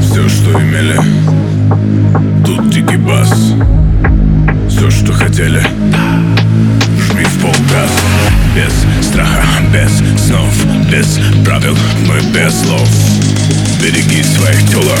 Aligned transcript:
Все, 0.00 0.28
что 0.28 0.60
имели. 0.60 0.98
Тут 2.44 2.70
дикий 2.70 2.96
бас. 2.96 3.54
Все, 4.68 4.90
что 4.90 5.12
хотели. 5.12 5.60
Жми 5.60 7.24
в 7.24 7.40
полгаз. 7.40 8.02
Без 8.56 9.06
страха, 9.06 9.62
без 9.72 9.96
снов 10.20 10.52
Без 10.90 11.20
правил, 11.44 11.76
мы 12.08 12.16
без 12.34 12.62
слов. 12.62 12.88
Береги 13.80 14.24
своих 14.24 14.68
телок 14.70 14.98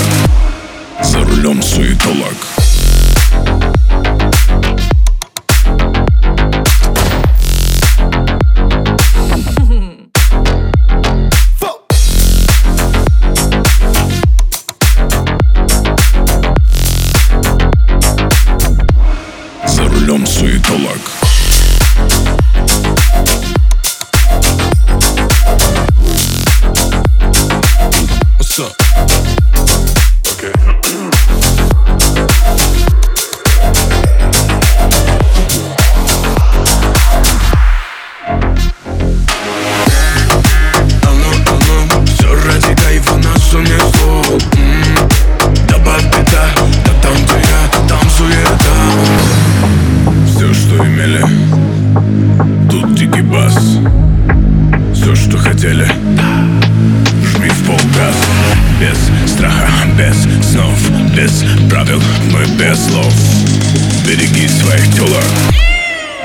За 20.10 20.16
рулем 20.16 20.26
суетолог 20.26 20.98
What's 28.38 28.58
up? 28.58 28.72
Okay. 30.24 30.52
Все 42.06 42.34
ради 42.34 42.74
кайфа 42.74 43.16
нас 43.18 43.54
унесло 43.54 44.59
Хотели 55.60 55.86
Жми 57.22 57.48
в 57.50 57.66
полгаз 57.66 58.16
Без 58.80 59.30
страха, 59.30 59.86
без 59.98 60.16
снов 60.42 60.90
Без 61.14 61.44
правил, 61.68 62.02
мы 62.32 62.46
без 62.56 62.86
слов. 62.86 63.12
Береги 64.06 64.48
своих 64.48 64.94
телок 64.94 65.22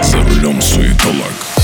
За 0.01 0.19
рулем 0.19 0.61
суетолог 0.61 1.54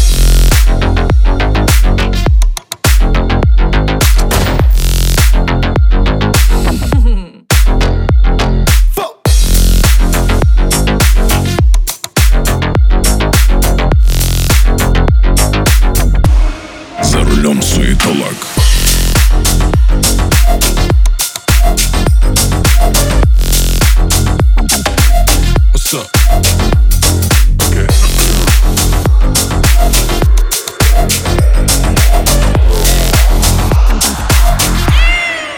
Рулем 17.52 17.62
суетолог. 17.64 18.36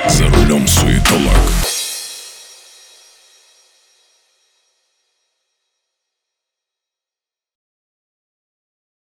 За 0.09 0.27
рулем 0.29 0.67
суетолог 0.67 1.82